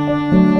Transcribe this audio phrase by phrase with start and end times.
[0.00, 0.59] Música